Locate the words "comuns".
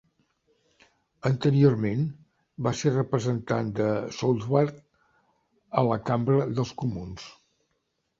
6.85-7.29